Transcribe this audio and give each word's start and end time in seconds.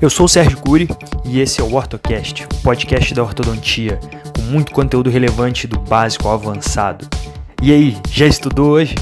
Eu 0.00 0.08
sou 0.08 0.26
o 0.26 0.28
Sérgio 0.28 0.60
Cury 0.60 0.86
e 1.24 1.40
esse 1.40 1.60
é 1.60 1.64
o 1.64 1.74
OrtoCast, 1.74 2.44
o 2.44 2.62
podcast 2.62 3.12
da 3.12 3.20
ortodontia, 3.20 3.98
com 4.36 4.42
muito 4.42 4.70
conteúdo 4.70 5.10
relevante 5.10 5.66
do 5.66 5.76
básico 5.76 6.28
ao 6.28 6.34
avançado. 6.34 7.08
E 7.60 7.72
aí, 7.72 8.00
já 8.08 8.24
estudou 8.24 8.70
hoje? 8.70 8.94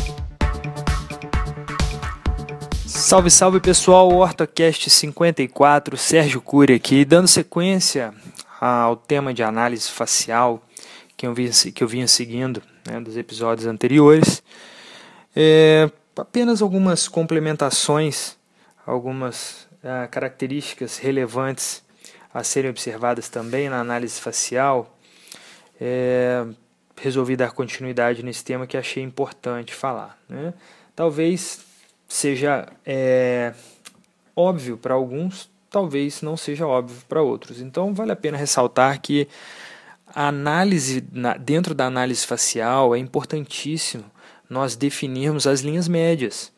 Salve, 2.87 3.31
salve 3.31 3.61
pessoal, 3.61 4.11
OrtoCast 4.11 4.89
54, 4.89 5.99
Sérgio 5.99 6.41
Cury 6.41 6.73
aqui, 6.73 7.05
dando 7.05 7.29
sequência 7.29 8.15
ao 8.59 8.97
tema 8.97 9.35
de 9.35 9.43
análise 9.43 9.91
facial 9.91 10.63
que 11.15 11.27
eu 11.27 11.35
vinha, 11.35 11.51
que 11.75 11.85
eu 11.85 11.89
vinha 11.89 12.09
seguindo 12.09 12.63
né, 12.89 12.99
dos 13.01 13.19
episódios 13.19 13.67
anteriores. 13.67 14.43
É, 15.37 15.91
apenas 16.17 16.63
algumas 16.63 17.07
complementações, 17.07 18.35
algumas 18.87 19.66
uh, 19.87 20.09
características 20.11 20.99
relevantes 20.99 21.83
a 22.35 22.45
serem 22.45 22.71
observadas 22.71 23.29
também 23.31 23.71
na 23.71 23.81
análise 23.81 24.21
facial. 24.21 24.95
É, 25.81 26.45
resolvi 27.01 27.37
dar 27.37 27.53
continuidade 27.53 28.23
nesse 28.23 28.45
tema 28.45 28.67
que 28.67 28.77
achei 28.77 29.03
importante 29.03 29.75
falar. 29.75 30.19
Né? 30.29 30.53
Talvez 30.95 31.61
seja 32.09 32.69
é, 32.85 33.55
óbvio 34.35 34.77
para 34.77 34.95
alguns, 34.95 35.51
talvez 35.71 36.23
não 36.23 36.37
seja 36.37 36.67
óbvio 36.67 36.99
para 37.09 37.23
outros. 37.23 37.61
Então 37.61 37.95
vale 37.95 38.13
a 38.13 38.17
pena 38.17 38.37
ressaltar 38.37 39.01
que 39.01 39.29
a 40.15 40.29
análise 40.29 41.03
dentro 41.41 41.75
da 41.75 41.87
análise 41.87 42.27
facial 42.27 42.95
é 42.95 42.99
importantíssimo 42.99 44.05
nós 44.49 44.77
definirmos 44.77 45.47
as 45.47 45.61
linhas 45.61 45.89
médias. 45.89 46.53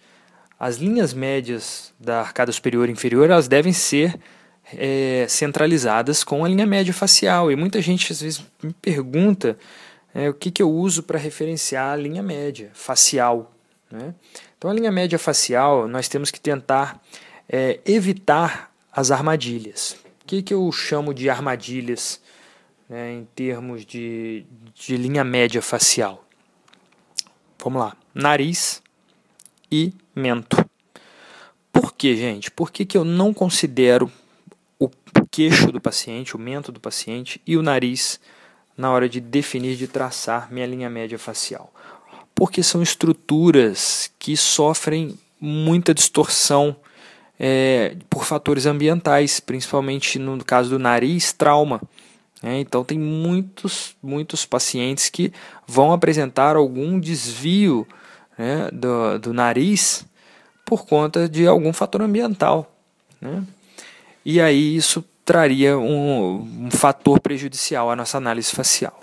As 0.58 0.76
linhas 0.76 1.14
médias 1.14 1.94
da 2.00 2.20
arcada 2.20 2.50
superior 2.50 2.88
e 2.88 2.92
inferior 2.92 3.30
elas 3.30 3.46
devem 3.46 3.72
ser 3.72 4.18
é, 4.72 5.24
centralizadas 5.28 6.24
com 6.24 6.44
a 6.44 6.48
linha 6.48 6.66
média 6.66 6.92
facial. 6.92 7.50
E 7.50 7.56
muita 7.56 7.80
gente 7.80 8.12
às 8.12 8.20
vezes 8.20 8.42
me 8.62 8.72
pergunta 8.72 9.56
é, 10.14 10.28
o 10.28 10.34
que, 10.34 10.50
que 10.50 10.62
eu 10.62 10.70
uso 10.70 11.02
para 11.02 11.18
referenciar 11.18 11.92
a 11.92 11.96
linha 11.96 12.22
média 12.22 12.70
facial. 12.74 13.52
Né? 13.91 14.14
Então, 14.56 14.70
a 14.70 14.74
linha 14.74 14.91
média 14.91 15.18
facial, 15.18 15.86
nós 15.86 16.08
temos 16.08 16.30
que 16.30 16.41
tentar 16.41 17.00
é, 17.48 17.78
evitar 17.86 18.72
as 18.92 19.11
armadilhas. 19.11 19.96
O 20.22 20.27
que, 20.27 20.42
que 20.42 20.52
eu 20.52 20.70
chamo 20.72 21.14
de 21.14 21.30
armadilhas 21.30 22.20
né, 22.88 23.12
em 23.12 23.28
termos 23.34 23.86
de, 23.86 24.44
de 24.74 24.96
linha 24.96 25.22
média 25.22 25.62
facial? 25.62 26.24
Vamos 27.62 27.80
lá. 27.80 27.96
Nariz 28.14 28.83
e 29.70 29.92
mento. 30.14 30.64
Por 31.72 31.92
que, 31.92 32.16
gente? 32.16 32.50
Por 32.50 32.70
que, 32.70 32.84
que 32.84 32.97
eu 32.97 33.05
não 33.05 33.33
considero 33.33 34.11
o 34.78 34.91
queixo 35.30 35.70
do 35.70 35.80
paciente, 35.80 36.34
o 36.34 36.38
mento 36.38 36.72
do 36.72 36.80
paciente 36.80 37.41
e 37.47 37.56
o 37.56 37.62
nariz 37.62 38.20
na 38.77 38.91
hora 38.91 39.08
de 39.08 39.20
definir, 39.20 39.77
de 39.77 39.86
traçar 39.86 40.52
minha 40.52 40.66
linha 40.66 40.91
média 40.91 41.19
facial? 41.19 41.72
Porque 42.34 42.62
são 42.62 42.83
estruturas 42.83 44.11
que 44.19 44.36
sofrem 44.36 45.19
muita 45.41 45.94
distorção 45.94 46.77
é, 47.39 47.96
por 48.11 48.24
fatores 48.24 48.66
ambientais, 48.66 49.39
principalmente 49.39 50.19
no 50.19 50.42
caso 50.44 50.70
do 50.70 50.78
nariz, 50.78 51.33
trauma. 51.33 51.80
É, 52.42 52.61
então 52.61 52.84
tem 52.84 52.98
muitos, 52.98 53.96
muitos 54.02 54.44
pacientes 54.44 55.08
que 55.08 55.33
vão 55.66 55.92
apresentar 55.92 56.56
algum 56.56 56.98
desvio 56.98 57.86
né, 58.39 58.69
do, 58.72 59.19
do 59.19 59.34
nariz 59.34 60.06
por 60.64 60.86
conta 60.86 61.28
de 61.28 61.47
algum 61.47 61.72
fator 61.72 62.03
ambiental. 62.03 62.72
Né? 63.20 63.42
E 64.25 64.41
aí 64.41 64.77
isso 64.77 65.05
traria 65.25 65.77
um, 65.77 66.67
um 66.67 66.70
fator 66.70 67.20
prejudicial 67.20 67.91
à 67.91 67.97
nossa 67.97 68.17
análise 68.17 68.50
facial. 68.50 68.98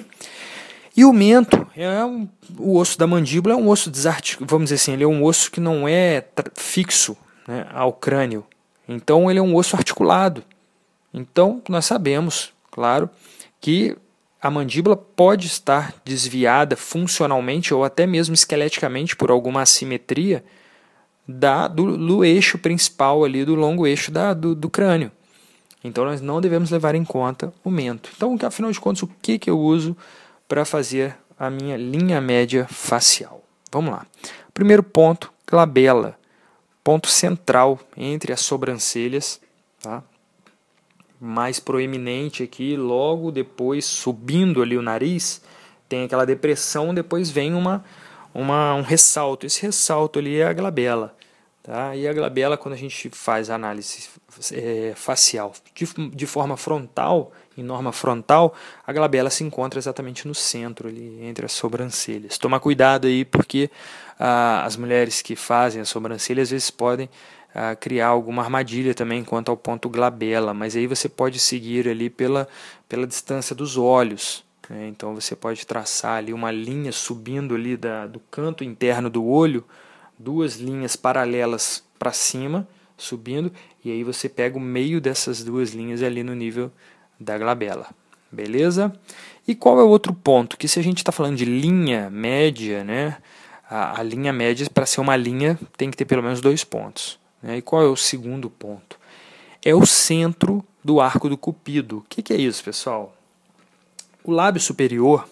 E 0.97 1.03
o 1.03 1.11
mento 1.11 1.67
é 1.75 2.05
um, 2.05 2.27
o 2.57 2.77
osso 2.77 2.97
da 2.97 3.05
mandíbula 3.05 3.53
é 3.53 3.57
um 3.57 3.67
osso 3.67 3.91
desarticulado, 3.91 4.49
vamos 4.49 4.65
dizer 4.65 4.75
assim, 4.75 4.93
ele 4.93 5.03
é 5.03 5.07
um 5.07 5.23
osso 5.23 5.51
que 5.51 5.59
não 5.59 5.87
é 5.87 6.23
fixo 6.55 7.17
né, 7.47 7.67
ao 7.73 7.91
crânio. 7.91 8.45
Então 8.87 9.29
ele 9.29 9.39
é 9.39 9.41
um 9.41 9.55
osso 9.55 9.75
articulado. 9.75 10.41
Então 11.13 11.61
nós 11.67 11.85
sabemos 11.85 12.55
claro, 12.75 13.09
que 13.61 13.95
a 14.45 14.51
mandíbula 14.51 14.95
pode 14.95 15.47
estar 15.47 15.95
desviada 16.05 16.75
funcionalmente 16.75 17.73
ou 17.73 17.83
até 17.83 18.05
mesmo 18.05 18.35
esqueleticamente 18.35 19.15
por 19.15 19.31
alguma 19.31 19.63
assimetria 19.63 20.45
da, 21.27 21.67
do, 21.67 21.97
do 21.97 22.23
eixo 22.23 22.59
principal 22.59 23.23
ali, 23.23 23.43
do 23.43 23.55
longo 23.55 23.87
eixo 23.87 24.11
da, 24.11 24.35
do, 24.35 24.53
do 24.53 24.69
crânio. 24.69 25.11
Então 25.83 26.05
nós 26.05 26.21
não 26.21 26.39
devemos 26.39 26.69
levar 26.69 26.93
em 26.93 27.03
conta 27.03 27.51
o 27.63 27.71
mento. 27.71 28.11
Então, 28.15 28.37
afinal 28.43 28.71
de 28.71 28.79
contas, 28.79 29.01
o 29.01 29.09
que, 29.19 29.39
que 29.39 29.49
eu 29.49 29.59
uso 29.59 29.97
para 30.47 30.63
fazer 30.63 31.17
a 31.39 31.49
minha 31.49 31.75
linha 31.75 32.21
média 32.21 32.67
facial? 32.69 33.43
Vamos 33.71 33.91
lá. 33.91 34.05
Primeiro 34.53 34.83
ponto, 34.83 35.33
glabela. 35.49 36.19
Ponto 36.83 37.07
central 37.07 37.79
entre 37.97 38.31
as 38.31 38.41
sobrancelhas. 38.41 39.41
Tá? 39.81 40.03
Mais 41.25 41.59
proeminente 41.59 42.43
aqui, 42.43 42.77
logo 42.77 43.31
depois 43.31 43.85
subindo 43.85 44.61
ali 44.61 44.77
o 44.77 44.81
nariz, 44.81 45.41
tem 45.89 46.03
aquela 46.03 46.25
depressão, 46.25 46.93
depois 46.93 47.29
vem 47.29 47.53
uma, 47.53 47.83
uma 48.33 48.75
um 48.75 48.81
ressalto. 48.81 49.45
Esse 49.45 49.61
ressalto 49.61 50.19
ali 50.19 50.39
é 50.39 50.45
a 50.45 50.53
glabela. 50.53 51.15
Tá? 51.63 51.95
E 51.95 52.07
a 52.07 52.13
glabela, 52.13 52.57
quando 52.57 52.75
a 52.75 52.77
gente 52.77 53.09
faz 53.09 53.49
a 53.49 53.55
análise 53.55 54.07
é, 54.51 54.93
facial 54.95 55.51
de, 55.73 55.85
de 56.11 56.27
forma 56.27 56.55
frontal, 56.55 57.31
em 57.57 57.63
norma 57.63 57.91
frontal, 57.91 58.53
a 58.85 58.93
glabela 58.93 59.31
se 59.31 59.43
encontra 59.43 59.79
exatamente 59.79 60.27
no 60.27 60.35
centro, 60.35 60.87
ali, 60.87 61.25
entre 61.25 61.45
as 61.45 61.53
sobrancelhas. 61.53 62.37
Toma 62.37 62.59
cuidado 62.59 63.07
aí, 63.07 63.25
porque 63.25 63.71
ah, 64.19 64.63
as 64.63 64.77
mulheres 64.77 65.23
que 65.23 65.35
fazem 65.35 65.81
a 65.81 65.85
sobrancelha 65.85 66.43
às 66.43 66.51
vezes 66.51 66.69
podem 66.69 67.09
criar 67.79 68.07
alguma 68.07 68.41
armadilha 68.41 68.93
também 68.93 69.23
quanto 69.23 69.49
ao 69.49 69.57
ponto 69.57 69.89
glabela, 69.89 70.53
mas 70.53 70.75
aí 70.75 70.87
você 70.87 71.07
pode 71.07 71.39
seguir 71.39 71.87
ali 71.87 72.09
pela, 72.09 72.47
pela 72.89 73.07
distância 73.07 73.55
dos 73.55 73.77
olhos. 73.77 74.43
Né? 74.69 74.87
Então 74.89 75.15
você 75.15 75.35
pode 75.35 75.65
traçar 75.65 76.17
ali 76.17 76.33
uma 76.33 76.51
linha 76.51 76.91
subindo 76.91 77.55
ali 77.55 77.77
da, 77.77 78.07
do 78.07 78.19
canto 78.19 78.63
interno 78.63 79.09
do 79.09 79.25
olho, 79.25 79.63
duas 80.17 80.55
linhas 80.55 80.95
paralelas 80.95 81.83
para 81.97 82.11
cima, 82.11 82.67
subindo, 82.97 83.51
e 83.83 83.91
aí 83.91 84.03
você 84.03 84.27
pega 84.27 84.57
o 84.57 84.61
meio 84.61 84.99
dessas 84.99 85.43
duas 85.43 85.71
linhas 85.71 86.01
ali 86.01 86.23
no 86.23 86.33
nível 86.33 86.71
da 87.19 87.37
glabela. 87.37 87.87
Beleza? 88.31 88.93
E 89.47 89.55
qual 89.55 89.79
é 89.79 89.83
o 89.83 89.87
outro 89.87 90.13
ponto? 90.13 90.57
Que 90.57 90.67
se 90.67 90.79
a 90.79 90.83
gente 90.83 90.97
está 90.97 91.11
falando 91.11 91.37
de 91.37 91.45
linha 91.45 92.09
média, 92.09 92.83
né? 92.83 93.17
A, 93.69 93.99
a 93.99 94.03
linha 94.03 94.33
média, 94.33 94.67
para 94.73 94.85
ser 94.85 95.01
uma 95.01 95.15
linha, 95.15 95.57
tem 95.77 95.89
que 95.89 95.97
ter 95.97 96.05
pelo 96.05 96.23
menos 96.23 96.41
dois 96.41 96.63
pontos. 96.63 97.19
Né? 97.41 97.57
E 97.57 97.61
qual 97.61 97.83
é 97.83 97.87
o 97.87 97.95
segundo 97.95 98.49
ponto? 98.49 98.99
É 99.63 99.73
o 99.73 99.85
centro 99.85 100.65
do 100.83 101.01
arco 101.01 101.27
do 101.27 101.37
cupido. 101.37 101.99
O 101.99 102.05
que, 102.07 102.21
que 102.21 102.33
é 102.33 102.37
isso, 102.37 102.63
pessoal? 102.63 103.15
O 104.23 104.31
lábio 104.31 104.61
superior, 104.61 105.27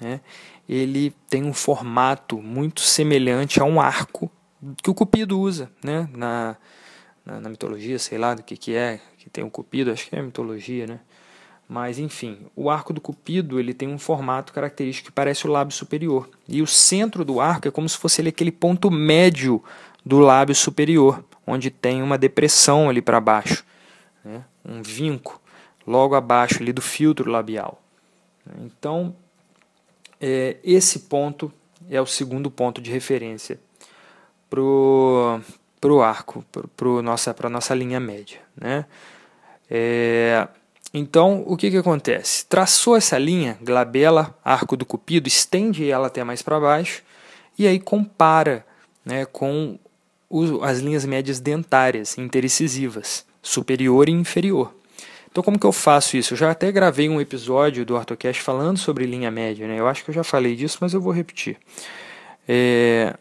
né, 0.00 0.20
ele 0.68 1.14
tem 1.28 1.44
um 1.44 1.52
formato 1.52 2.38
muito 2.38 2.80
semelhante 2.80 3.60
a 3.60 3.64
um 3.64 3.80
arco 3.80 4.30
que 4.82 4.90
o 4.90 4.94
cupido 4.94 5.38
usa, 5.38 5.70
né, 5.82 6.08
na, 6.12 6.56
na, 7.24 7.40
na, 7.40 7.48
mitologia, 7.48 7.98
sei 7.98 8.18
lá 8.18 8.34
do 8.34 8.42
que, 8.42 8.56
que 8.56 8.74
é, 8.74 9.00
que 9.18 9.30
tem 9.30 9.44
um 9.44 9.50
cupido, 9.50 9.92
acho 9.92 10.08
que 10.08 10.16
é 10.16 10.22
mitologia, 10.22 10.86
né? 10.86 11.00
Mas 11.68 11.98
enfim, 11.98 12.46
o 12.54 12.70
arco 12.70 12.92
do 12.92 13.00
cupido 13.00 13.58
ele 13.58 13.74
tem 13.74 13.88
um 13.88 13.98
formato 13.98 14.52
característico 14.52 15.06
que 15.06 15.12
parece 15.12 15.46
o 15.46 15.50
lábio 15.50 15.74
superior. 15.74 16.28
E 16.48 16.62
o 16.62 16.66
centro 16.66 17.24
do 17.24 17.40
arco 17.40 17.66
é 17.66 17.70
como 17.72 17.88
se 17.88 17.98
fosse 17.98 18.20
ele, 18.20 18.28
aquele 18.28 18.52
ponto 18.52 18.88
médio 18.88 19.62
do 20.04 20.20
lábio 20.20 20.54
superior, 20.54 21.24
onde 21.46 21.70
tem 21.70 22.02
uma 22.02 22.18
depressão 22.18 22.88
ali 22.88 23.00
para 23.00 23.20
baixo, 23.20 23.64
né? 24.24 24.44
um 24.64 24.82
vinco 24.82 25.40
logo 25.86 26.14
abaixo 26.14 26.60
ali 26.60 26.72
do 26.72 26.82
filtro 26.82 27.30
labial. 27.30 27.80
Então, 28.60 29.14
é, 30.20 30.56
esse 30.64 31.00
ponto 31.00 31.52
é 31.88 32.00
o 32.00 32.06
segundo 32.06 32.50
ponto 32.50 32.80
de 32.80 32.90
referência 32.90 33.58
para 34.50 34.60
o 34.60 36.02
arco, 36.02 36.44
para 36.76 36.88
a 36.88 37.02
nossa, 37.02 37.34
nossa 37.48 37.74
linha 37.74 38.00
média. 38.00 38.40
Né? 38.56 38.84
É, 39.70 40.48
então, 40.92 41.44
o 41.46 41.56
que, 41.56 41.70
que 41.70 41.76
acontece? 41.76 42.46
Traçou 42.46 42.96
essa 42.96 43.18
linha, 43.18 43.58
glabela, 43.60 44.36
arco 44.44 44.76
do 44.76 44.86
cupido, 44.86 45.28
estende 45.28 45.88
ela 45.90 46.06
até 46.06 46.24
mais 46.24 46.42
para 46.42 46.58
baixo 46.58 47.02
e 47.58 47.66
aí 47.66 47.78
compara 47.78 48.64
né, 49.04 49.24
com 49.26 49.78
as 50.62 50.80
linhas 50.80 51.04
médias 51.04 51.40
dentárias 51.40 52.18
interincisivas, 52.18 53.24
superior 53.42 54.08
e 54.08 54.12
inferior. 54.12 54.74
Então, 55.30 55.44
como 55.44 55.58
que 55.58 55.66
eu 55.66 55.72
faço 55.72 56.16
isso? 56.16 56.32
Eu 56.32 56.38
já 56.38 56.50
até 56.50 56.72
gravei 56.72 57.08
um 57.08 57.20
episódio 57.20 57.84
do 57.84 57.96
ArtoCast 57.96 58.42
falando 58.42 58.78
sobre 58.78 59.04
linha 59.04 59.30
média, 59.30 59.68
né? 59.68 59.78
Eu 59.78 59.86
acho 59.86 60.02
que 60.02 60.10
eu 60.10 60.14
já 60.14 60.24
falei 60.24 60.56
disso, 60.56 60.78
mas 60.80 60.94
eu 60.94 61.00
vou 61.00 61.12
repetir. 61.12 61.58
É... 62.48 63.14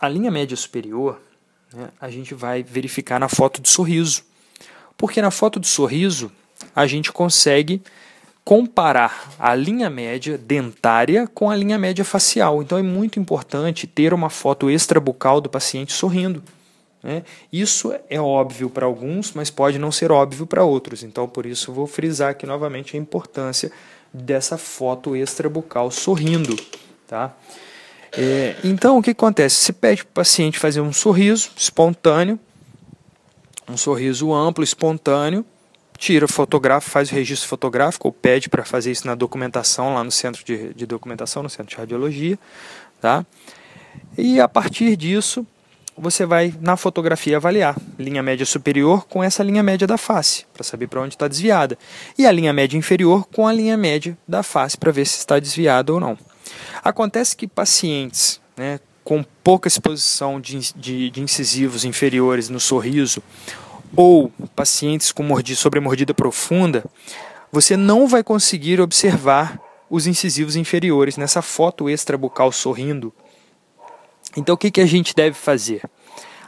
A 0.00 0.08
linha 0.08 0.30
média 0.30 0.56
superior, 0.56 1.20
né, 1.74 1.90
a 2.00 2.08
gente 2.08 2.32
vai 2.32 2.62
verificar 2.62 3.18
na 3.18 3.28
foto 3.28 3.60
de 3.60 3.68
sorriso. 3.68 4.22
Porque 4.96 5.20
na 5.20 5.30
foto 5.30 5.58
de 5.58 5.66
sorriso 5.66 6.30
a 6.76 6.86
gente 6.86 7.10
consegue 7.10 7.82
comparar 8.44 9.32
a 9.38 9.54
linha 9.54 9.90
média 9.90 10.36
dentária 10.38 11.26
com 11.26 11.50
a 11.50 11.56
linha 11.56 11.78
média 11.78 12.04
facial. 12.04 12.62
Então 12.62 12.78
é 12.78 12.82
muito 12.82 13.20
importante 13.20 13.86
ter 13.86 14.12
uma 14.12 14.30
foto 14.30 14.70
extrabucal 14.70 15.40
do 15.40 15.48
paciente 15.48 15.92
sorrindo. 15.92 16.42
Né? 17.02 17.22
Isso 17.52 17.94
é 18.08 18.20
óbvio 18.20 18.68
para 18.68 18.86
alguns, 18.86 19.32
mas 19.32 19.50
pode 19.50 19.78
não 19.78 19.90
ser 19.90 20.12
óbvio 20.12 20.46
para 20.46 20.64
outros. 20.64 21.02
Então, 21.02 21.26
por 21.26 21.46
isso, 21.46 21.72
vou 21.72 21.86
frisar 21.86 22.30
aqui 22.30 22.46
novamente 22.46 22.96
a 22.96 23.00
importância 23.00 23.72
dessa 24.12 24.58
foto 24.58 25.16
extrabucal 25.16 25.90
sorrindo. 25.90 26.56
Tá? 27.06 27.34
É, 28.12 28.56
então, 28.64 28.98
o 28.98 29.02
que 29.02 29.10
acontece? 29.10 29.56
Você 29.56 29.72
pede 29.72 30.04
para 30.04 30.10
o 30.10 30.14
paciente 30.14 30.58
fazer 30.58 30.80
um 30.80 30.92
sorriso 30.92 31.50
espontâneo, 31.56 32.38
um 33.68 33.76
sorriso 33.76 34.32
amplo, 34.32 34.64
espontâneo, 34.64 35.44
tira, 36.00 36.26
fotografa, 36.26 36.90
faz 36.90 37.12
o 37.12 37.14
registro 37.14 37.46
fotográfico, 37.46 38.08
ou 38.08 38.12
pede 38.12 38.48
para 38.48 38.64
fazer 38.64 38.90
isso 38.90 39.06
na 39.06 39.14
documentação, 39.14 39.92
lá 39.92 40.02
no 40.02 40.10
centro 40.10 40.42
de, 40.42 40.72
de 40.72 40.86
documentação, 40.86 41.42
no 41.42 41.50
centro 41.50 41.66
de 41.66 41.76
radiologia. 41.76 42.38
Tá? 43.02 43.24
E 44.16 44.40
a 44.40 44.48
partir 44.48 44.96
disso, 44.96 45.46
você 45.96 46.24
vai 46.24 46.54
na 46.58 46.74
fotografia 46.78 47.36
avaliar 47.36 47.76
linha 47.98 48.22
média 48.22 48.46
superior 48.46 49.06
com 49.06 49.22
essa 49.22 49.42
linha 49.42 49.62
média 49.62 49.86
da 49.86 49.98
face, 49.98 50.46
para 50.54 50.64
saber 50.64 50.86
para 50.88 51.02
onde 51.02 51.14
está 51.14 51.28
desviada, 51.28 51.78
e 52.16 52.26
a 52.26 52.32
linha 52.32 52.52
média 52.52 52.78
inferior 52.78 53.26
com 53.26 53.46
a 53.46 53.52
linha 53.52 53.76
média 53.76 54.16
da 54.26 54.42
face, 54.42 54.78
para 54.78 54.90
ver 54.90 55.04
se 55.04 55.18
está 55.18 55.38
desviada 55.38 55.92
ou 55.92 56.00
não. 56.00 56.16
Acontece 56.82 57.36
que 57.36 57.46
pacientes 57.46 58.40
né, 58.56 58.80
com 59.04 59.22
pouca 59.44 59.68
exposição 59.68 60.40
de, 60.40 60.58
de, 60.74 61.10
de 61.10 61.20
incisivos 61.20 61.84
inferiores 61.84 62.48
no 62.48 62.58
sorriso 62.58 63.22
ou 63.96 64.32
pacientes 64.54 65.12
com 65.12 65.22
mordida, 65.22 65.58
sobremordida 65.58 66.14
profunda, 66.14 66.84
você 67.50 67.76
não 67.76 68.06
vai 68.06 68.22
conseguir 68.22 68.80
observar 68.80 69.60
os 69.88 70.06
incisivos 70.06 70.56
inferiores 70.56 71.16
nessa 71.16 71.42
foto 71.42 71.90
extrabucal 71.90 72.52
sorrindo 72.52 73.12
então 74.36 74.54
o 74.54 74.58
que, 74.58 74.70
que 74.70 74.80
a 74.80 74.86
gente 74.86 75.14
deve 75.14 75.34
fazer? 75.34 75.82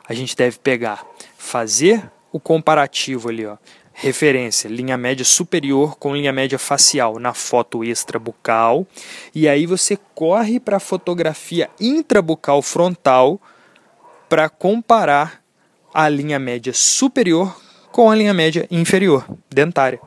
A 0.08 0.14
gente 0.14 0.36
deve 0.36 0.58
pegar, 0.58 1.04
fazer 1.36 2.10
o 2.30 2.38
comparativo 2.38 3.28
ali, 3.28 3.44
ó, 3.44 3.56
referência, 3.92 4.68
linha 4.68 4.96
média 4.96 5.24
superior 5.24 5.96
com 5.96 6.14
linha 6.14 6.32
média 6.32 6.58
facial 6.58 7.18
na 7.18 7.34
foto 7.34 7.84
extrabucal, 7.84 8.86
e 9.34 9.48
aí 9.48 9.66
você 9.66 9.98
corre 10.14 10.58
para 10.58 10.76
a 10.76 10.80
fotografia 10.80 11.68
intrabucal 11.80 12.62
frontal 12.62 13.40
para 14.28 14.48
comparar 14.48 15.41
a 15.92 16.08
linha 16.08 16.38
média 16.38 16.72
superior 16.72 17.56
com 17.90 18.10
a 18.10 18.16
linha 18.16 18.32
média 18.32 18.66
inferior, 18.70 19.26
dentária. 19.50 20.00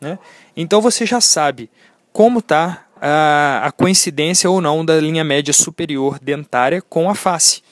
Né? 0.00 0.18
Então 0.56 0.80
você 0.80 1.04
já 1.04 1.20
sabe 1.20 1.68
como 2.12 2.38
está 2.38 2.86
a, 3.00 3.62
a 3.64 3.72
coincidência 3.72 4.48
ou 4.48 4.60
não 4.60 4.84
da 4.84 5.00
linha 5.00 5.24
média 5.24 5.52
superior 5.52 6.18
dentária 6.20 6.80
com 6.80 7.10
a 7.10 7.14
face. 7.14 7.62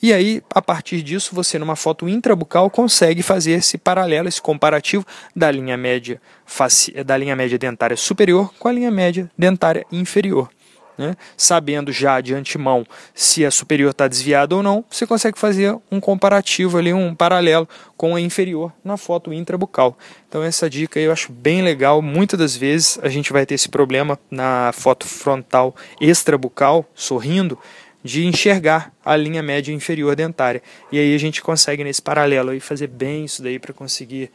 E 0.00 0.12
aí, 0.12 0.40
a 0.54 0.62
partir 0.62 1.02
disso, 1.02 1.34
você 1.34 1.58
numa 1.58 1.74
foto 1.74 2.08
intrabucal 2.08 2.70
consegue 2.70 3.20
fazer 3.20 3.52
esse 3.52 3.76
paralelo, 3.76 4.28
esse 4.28 4.40
comparativo 4.40 5.04
da 5.34 5.50
linha 5.50 5.76
média 5.76 6.22
face, 6.46 6.92
da 7.02 7.16
linha 7.16 7.34
média 7.34 7.58
dentária 7.58 7.96
superior 7.96 8.54
com 8.60 8.68
a 8.68 8.72
linha 8.72 8.92
média 8.92 9.28
dentária 9.36 9.84
inferior 9.90 10.48
né, 10.98 11.16
sabendo 11.36 11.92
já 11.92 12.20
de 12.20 12.34
antemão 12.34 12.84
se 13.14 13.46
a 13.46 13.50
superior 13.50 13.92
está 13.92 14.08
desviada 14.08 14.56
ou 14.56 14.62
não, 14.62 14.84
você 14.90 15.06
consegue 15.06 15.38
fazer 15.38 15.78
um 15.90 16.00
comparativo 16.00 16.76
ali, 16.76 16.92
um 16.92 17.14
paralelo 17.14 17.68
com 17.96 18.16
a 18.16 18.20
inferior 18.20 18.72
na 18.84 18.96
foto 18.96 19.32
intrabucal. 19.32 19.96
Então 20.28 20.42
essa 20.42 20.68
dica 20.68 20.98
eu 20.98 21.12
acho 21.12 21.32
bem 21.32 21.62
legal. 21.62 22.02
Muitas 22.02 22.38
das 22.38 22.56
vezes 22.56 22.98
a 23.00 23.08
gente 23.08 23.32
vai 23.32 23.46
ter 23.46 23.54
esse 23.54 23.68
problema 23.68 24.18
na 24.28 24.72
foto 24.74 25.06
frontal 25.06 25.74
extrabucal, 26.00 26.84
sorrindo, 26.94 27.56
de 28.02 28.26
enxergar 28.26 28.92
a 29.04 29.16
linha 29.16 29.42
média 29.42 29.72
inferior 29.72 30.16
dentária. 30.16 30.62
E 30.90 30.98
aí 30.98 31.14
a 31.14 31.18
gente 31.18 31.42
consegue 31.42 31.84
nesse 31.84 32.02
paralelo 32.02 32.50
aí 32.50 32.60
fazer 32.60 32.88
bem 32.88 33.24
isso 33.24 33.42
daí 33.42 33.58
para 33.58 33.72
conseguir 33.72 34.30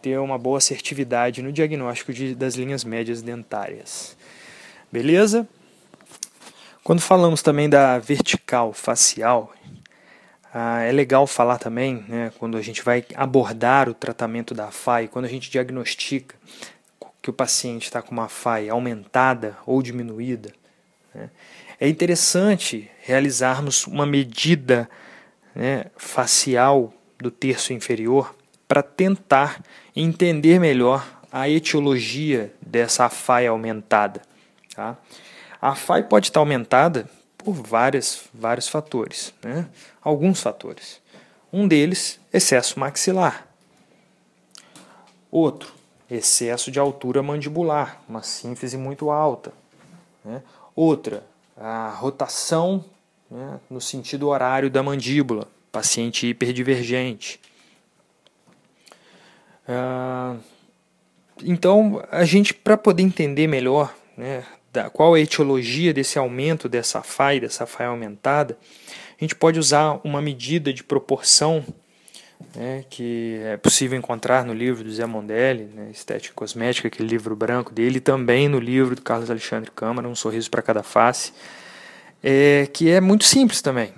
ter 0.00 0.18
uma 0.18 0.36
boa 0.36 0.58
assertividade 0.58 1.42
no 1.42 1.52
diagnóstico 1.52 2.12
de, 2.12 2.34
das 2.34 2.54
linhas 2.54 2.82
médias 2.82 3.22
dentárias. 3.22 4.16
Beleza? 4.90 5.46
Quando 6.84 7.00
falamos 7.00 7.42
também 7.42 7.70
da 7.70 8.00
vertical 8.00 8.72
facial, 8.72 9.54
ah, 10.52 10.80
é 10.80 10.90
legal 10.90 11.28
falar 11.28 11.58
também, 11.58 12.04
né, 12.08 12.32
quando 12.40 12.56
a 12.58 12.60
gente 12.60 12.82
vai 12.82 13.04
abordar 13.14 13.88
o 13.88 13.94
tratamento 13.94 14.52
da 14.52 14.68
FAI, 14.72 15.06
quando 15.06 15.26
a 15.26 15.28
gente 15.28 15.48
diagnostica 15.48 16.34
que 17.22 17.30
o 17.30 17.32
paciente 17.32 17.84
está 17.84 18.02
com 18.02 18.10
uma 18.10 18.28
FAI 18.28 18.68
aumentada 18.68 19.56
ou 19.64 19.80
diminuída, 19.80 20.52
né, 21.14 21.30
é 21.78 21.88
interessante 21.88 22.90
realizarmos 23.00 23.86
uma 23.86 24.04
medida 24.04 24.90
né, 25.54 25.84
facial 25.96 26.92
do 27.16 27.30
terço 27.30 27.72
inferior 27.72 28.34
para 28.66 28.82
tentar 28.82 29.62
entender 29.94 30.58
melhor 30.58 31.06
a 31.30 31.48
etiologia 31.48 32.52
dessa 32.60 33.08
FAI 33.08 33.46
aumentada. 33.46 34.20
Tá? 34.74 34.98
A 35.62 35.76
FAI 35.76 36.02
pode 36.02 36.26
estar 36.26 36.40
aumentada 36.40 37.08
por 37.38 37.52
várias, 37.52 38.24
vários 38.34 38.66
fatores, 38.66 39.32
né? 39.44 39.68
alguns 40.02 40.42
fatores. 40.42 41.00
Um 41.52 41.68
deles, 41.68 42.18
excesso 42.32 42.80
maxilar. 42.80 43.46
Outro, 45.30 45.72
excesso 46.10 46.68
de 46.68 46.80
altura 46.80 47.22
mandibular, 47.22 48.02
uma 48.08 48.24
sínfise 48.24 48.76
muito 48.76 49.08
alta. 49.08 49.52
Né? 50.24 50.42
Outra, 50.74 51.24
a 51.56 51.90
rotação 51.90 52.84
né, 53.30 53.60
no 53.70 53.80
sentido 53.80 54.28
horário 54.28 54.68
da 54.68 54.82
mandíbula, 54.82 55.46
paciente 55.70 56.26
hiperdivergente. 56.26 57.40
Ah, 59.68 60.36
então, 61.40 62.02
a 62.10 62.24
gente, 62.24 62.52
para 62.52 62.76
poder 62.76 63.04
entender 63.04 63.46
melhor 63.46 63.94
né, 64.16 64.44
da, 64.72 64.88
qual 64.88 65.14
a 65.14 65.20
etiologia 65.20 65.92
desse 65.92 66.18
aumento 66.18 66.68
dessa 66.68 67.02
FAI, 67.02 67.40
dessa 67.40 67.66
FAI 67.66 67.86
aumentada, 67.86 68.56
a 69.18 69.24
gente 69.24 69.34
pode 69.34 69.58
usar 69.58 70.00
uma 70.02 70.22
medida 70.22 70.72
de 70.72 70.82
proporção 70.82 71.64
né, 72.56 72.84
que 72.90 73.40
é 73.44 73.56
possível 73.56 73.96
encontrar 73.96 74.44
no 74.44 74.52
livro 74.52 74.82
do 74.82 74.92
Zé 74.92 75.06
Mondelli, 75.06 75.64
né, 75.64 75.90
Estética 75.92 76.34
Cosmética, 76.34 76.88
aquele 76.88 77.08
livro 77.08 77.36
branco 77.36 77.72
dele, 77.72 77.98
e 77.98 78.00
também 78.00 78.48
no 78.48 78.58
livro 78.58 78.96
do 78.96 79.02
Carlos 79.02 79.30
Alexandre 79.30 79.70
Câmara, 79.70 80.08
Um 80.08 80.14
Sorriso 80.14 80.50
para 80.50 80.62
Cada 80.62 80.82
Face, 80.82 81.32
é, 82.22 82.66
que 82.72 82.90
é 82.90 83.00
muito 83.00 83.24
simples 83.24 83.62
também. 83.62 83.92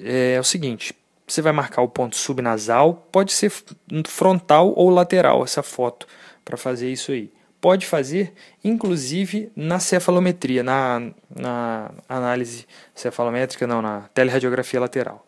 É, 0.00 0.34
é 0.34 0.40
o 0.40 0.44
seguinte, 0.44 0.94
você 1.26 1.42
vai 1.42 1.52
marcar 1.52 1.82
o 1.82 1.88
ponto 1.88 2.16
subnasal, 2.16 3.08
pode 3.10 3.32
ser 3.32 3.50
frontal 4.06 4.72
ou 4.76 4.90
lateral 4.90 5.42
essa 5.42 5.62
foto, 5.62 6.06
para 6.44 6.56
fazer 6.56 6.90
isso 6.90 7.12
aí 7.12 7.32
pode 7.64 7.86
fazer, 7.86 8.34
inclusive 8.62 9.50
na 9.56 9.78
cefalometria, 9.78 10.62
na, 10.62 11.00
na 11.34 11.92
análise 12.06 12.66
cefalométrica, 12.94 13.66
não, 13.66 13.80
na 13.80 14.02
teleradiografia 14.12 14.78
lateral. 14.78 15.26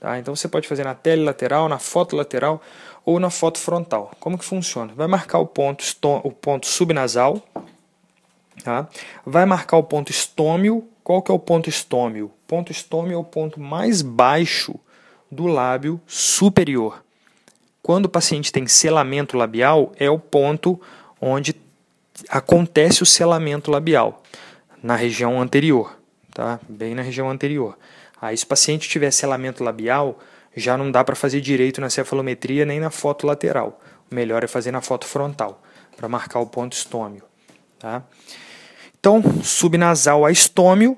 Tá? 0.00 0.18
Então 0.18 0.34
você 0.34 0.48
pode 0.48 0.66
fazer 0.66 0.82
na 0.82 0.96
tele 0.96 1.22
lateral, 1.22 1.68
na 1.68 1.78
foto 1.78 2.16
lateral 2.16 2.60
ou 3.04 3.20
na 3.20 3.30
foto 3.30 3.60
frontal. 3.60 4.10
Como 4.18 4.36
que 4.36 4.44
funciona? 4.44 4.92
Vai 4.96 5.06
marcar 5.06 5.38
o 5.38 5.46
ponto, 5.46 5.84
o 6.24 6.32
ponto 6.32 6.66
subnasal, 6.66 7.40
tá? 8.64 8.88
vai 9.24 9.46
marcar 9.46 9.76
o 9.76 9.84
ponto 9.84 10.10
estômio. 10.10 10.88
Qual 11.04 11.22
que 11.22 11.30
é 11.30 11.34
o 11.34 11.38
ponto 11.38 11.68
estômio? 11.68 12.32
Ponto 12.48 12.72
estômio 12.72 13.14
é 13.14 13.16
o 13.16 13.22
ponto 13.22 13.60
mais 13.60 14.02
baixo 14.02 14.74
do 15.30 15.46
lábio 15.46 16.00
superior. 16.04 17.04
Quando 17.80 18.06
o 18.06 18.08
paciente 18.08 18.50
tem 18.50 18.66
selamento 18.66 19.36
labial, 19.36 19.92
é 20.00 20.10
o 20.10 20.18
ponto 20.18 20.80
onde 21.20 21.64
acontece 22.28 23.02
o 23.02 23.06
selamento 23.06 23.70
labial 23.70 24.22
na 24.82 24.96
região 24.96 25.40
anterior, 25.40 25.98
tá? 26.32 26.60
Bem 26.68 26.94
na 26.94 27.02
região 27.02 27.30
anterior. 27.30 27.76
Aí, 28.20 28.36
se 28.36 28.44
o 28.44 28.46
paciente 28.46 28.88
tiver 28.88 29.10
selamento 29.10 29.62
labial, 29.62 30.18
já 30.56 30.76
não 30.76 30.90
dá 30.90 31.04
para 31.04 31.14
fazer 31.14 31.40
direito 31.40 31.80
na 31.80 31.90
cefalometria 31.90 32.64
nem 32.64 32.80
na 32.80 32.90
foto 32.90 33.26
lateral. 33.26 33.80
O 34.10 34.14
melhor 34.14 34.42
é 34.42 34.46
fazer 34.46 34.70
na 34.70 34.80
foto 34.80 35.06
frontal, 35.06 35.62
para 35.96 36.08
marcar 36.08 36.40
o 36.40 36.46
ponto 36.46 36.72
estômio, 36.72 37.22
tá? 37.78 38.02
Então, 38.98 39.22
subnasal 39.42 40.24
a 40.24 40.30
estômio 40.30 40.96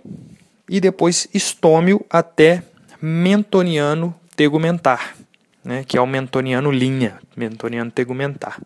e 0.69 0.81
depois 0.81 1.29
estômio 1.33 2.05
até 2.09 2.63
mentoniano 3.01 4.15
tegumentar, 4.37 5.17
né? 5.65 5.85
Que 5.87 5.97
é 5.97 6.01
o 6.01 6.07
mentoniano 6.07 6.71
linha, 6.71 7.19
mentoniano 7.37 7.91
tegumentar. 7.91 8.61
O 8.61 8.65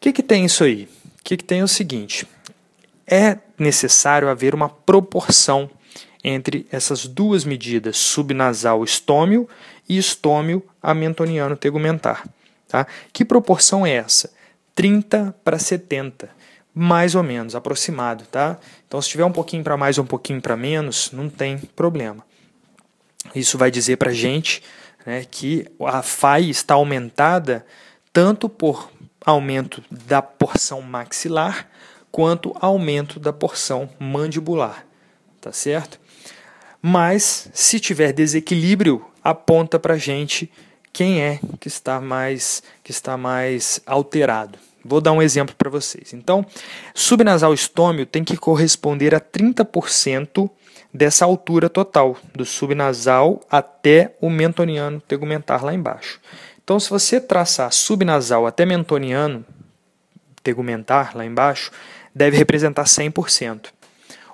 que, 0.00 0.12
que 0.12 0.22
tem 0.22 0.44
isso 0.44 0.64
aí? 0.64 0.88
Que, 1.30 1.36
que 1.36 1.44
tem 1.44 1.60
é 1.60 1.64
o 1.64 1.68
seguinte: 1.68 2.26
é 3.06 3.38
necessário 3.56 4.28
haver 4.28 4.52
uma 4.52 4.68
proporção 4.68 5.70
entre 6.24 6.66
essas 6.72 7.06
duas 7.06 7.44
medidas, 7.44 7.98
subnasal 7.98 8.82
estômio 8.82 9.48
e 9.88 9.96
estômio 9.96 10.60
amentoniano 10.82 11.56
tegumentar. 11.56 12.28
Tá? 12.66 12.84
Que 13.12 13.24
proporção 13.24 13.86
é 13.86 13.92
essa? 13.92 14.32
30 14.74 15.32
para 15.44 15.56
70, 15.56 16.28
mais 16.74 17.14
ou 17.14 17.22
menos, 17.22 17.54
aproximado. 17.54 18.24
Tá? 18.24 18.58
Então, 18.88 19.00
se 19.00 19.10
tiver 19.10 19.24
um 19.24 19.30
pouquinho 19.30 19.62
para 19.62 19.76
mais 19.76 19.98
um 19.98 20.04
pouquinho 20.04 20.40
para 20.40 20.56
menos, 20.56 21.12
não 21.12 21.28
tem 21.28 21.58
problema. 21.58 22.26
Isso 23.36 23.56
vai 23.56 23.70
dizer 23.70 23.98
para 23.98 24.10
a 24.10 24.14
gente 24.14 24.64
né, 25.06 25.24
que 25.30 25.64
a 25.80 26.02
FAI 26.02 26.50
está 26.50 26.74
aumentada 26.74 27.64
tanto 28.12 28.48
por 28.48 28.90
aumento 29.24 29.82
da 29.90 30.22
porção 30.22 30.80
maxilar 30.82 31.68
quanto 32.10 32.54
aumento 32.60 33.20
da 33.20 33.32
porção 33.32 33.88
mandibular, 33.98 34.84
tá 35.40 35.52
certo? 35.52 36.00
Mas 36.82 37.48
se 37.52 37.78
tiver 37.78 38.12
desequilíbrio, 38.12 39.04
aponta 39.22 39.78
para 39.78 39.96
gente 39.96 40.50
quem 40.92 41.22
é 41.22 41.38
que 41.60 41.68
está 41.68 42.00
mais 42.00 42.62
que 42.82 42.90
está 42.90 43.16
mais 43.16 43.80
alterado. 43.86 44.58
Vou 44.84 45.00
dar 45.00 45.12
um 45.12 45.20
exemplo 45.20 45.54
para 45.56 45.68
vocês. 45.68 46.14
Então, 46.14 46.44
subnasal 46.94 47.52
estômio 47.52 48.06
tem 48.06 48.24
que 48.24 48.36
corresponder 48.36 49.14
a 49.14 49.20
30% 49.20 50.50
dessa 50.92 51.24
altura 51.24 51.68
total, 51.68 52.16
do 52.34 52.44
subnasal 52.44 53.40
até 53.50 54.16
o 54.20 54.30
mentoniano 54.30 55.00
tegumentar 55.00 55.64
lá 55.64 55.74
embaixo. 55.74 56.18
Então, 56.70 56.78
se 56.78 56.88
você 56.88 57.20
traçar 57.20 57.72
subnasal 57.72 58.46
até 58.46 58.64
mentoniano 58.64 59.44
tegumentar 60.40 61.16
lá 61.16 61.26
embaixo, 61.26 61.72
deve 62.14 62.36
representar 62.36 62.84
100%, 62.84 63.70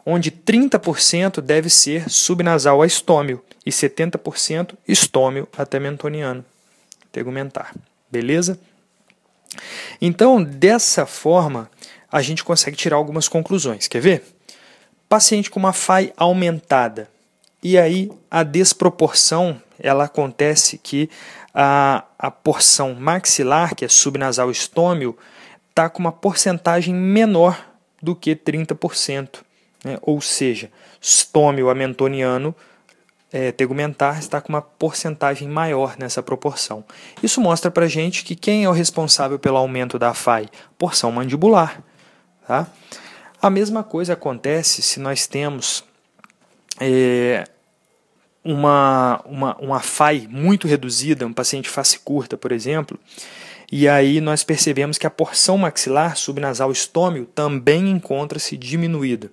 onde 0.05 0.31
30% 0.31 1.41
deve 1.41 1.71
ser 1.71 2.11
subnasal 2.11 2.83
a 2.83 2.87
estômio 2.87 3.43
e 3.65 3.71
70% 3.71 4.75
estômio 4.87 5.49
até 5.57 5.81
mentoniano 5.81 6.45
tegumentar. 7.11 7.75
Beleza? 8.13 8.61
Então, 9.99 10.43
dessa 10.45 11.07
forma, 11.07 11.71
a 12.13 12.21
gente 12.21 12.45
consegue 12.45 12.77
tirar 12.77 12.97
algumas 12.97 13.29
conclusões. 13.29 13.89
Quer 13.89 14.03
ver? 14.03 14.23
Paciente 15.09 15.51
com 15.51 15.59
uma 15.59 15.73
FAI 15.73 16.13
aumentada. 16.19 17.09
E 17.63 17.79
aí 17.79 18.13
a 18.31 18.43
desproporção, 18.43 19.59
ela 19.79 20.05
acontece 20.05 20.77
que 20.77 21.09
a, 21.59 22.05
a 22.19 22.31
porção 22.31 22.95
maxilar, 22.95 23.75
que 23.75 23.83
é 23.83 23.89
subnasal 23.89 24.51
estômio, 24.51 25.17
está 25.71 25.89
com 25.89 26.01
uma 26.01 26.13
porcentagem 26.13 26.95
menor 26.95 27.59
do 28.03 28.15
que 28.15 28.37
30%. 28.37 29.39
Né? 29.83 29.97
Ou 30.03 30.21
seja, 30.21 30.71
estômio 31.01 31.71
amentoniano 31.71 32.55
é, 33.33 33.51
tegumentar 33.53 34.19
está 34.19 34.39
com 34.39 34.51
uma 34.51 34.61
porcentagem 34.61 35.49
maior 35.49 35.97
nessa 35.99 36.23
proporção. 36.23 36.85
Isso 37.23 37.41
mostra 37.41 37.71
para 37.71 37.89
gente 37.89 38.23
que 38.23 38.37
quem 38.37 38.65
é 38.65 38.69
o 38.69 38.73
responsável 38.73 39.39
pelo 39.39 39.57
aumento 39.57 39.99
da 39.99 40.13
FAI? 40.13 40.51
Porção 40.77 41.11
mandibular. 41.11 41.83
Tá? 42.47 42.67
A 43.41 43.49
mesma 43.49 43.83
coisa 43.83 44.13
acontece 44.13 44.83
se 44.83 45.01
nós 45.01 45.27
temos 45.27 45.83
é, 46.79 47.49
uma, 48.47 49.21
uma, 49.25 49.57
uma 49.57 49.81
FAI 49.81 50.29
muito 50.31 50.69
reduzida, 50.69 51.27
um 51.27 51.33
paciente 51.33 51.69
face 51.69 51.99
curta, 51.99 52.37
por 52.37 52.53
exemplo, 52.53 52.99
e 53.71 53.89
aí 53.89 54.21
nós 54.21 54.45
percebemos 54.45 54.97
que 54.97 55.07
a 55.07 55.11
porção 55.11 55.59
maxilar 55.59 56.17
subnasal 56.17 56.71
estômio 56.71 57.27
também 57.35 57.91
encontra-se 57.91 58.57
diminuída. 58.57 59.31